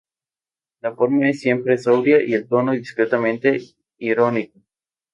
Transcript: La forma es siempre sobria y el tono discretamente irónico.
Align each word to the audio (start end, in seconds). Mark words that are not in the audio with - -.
La 0.79 0.91
forma 0.95 1.29
es 1.29 1.41
siempre 1.41 1.77
sobria 1.77 2.23
y 2.23 2.33
el 2.33 2.47
tono 2.47 2.71
discretamente 2.71 3.61
irónico. 3.99 4.59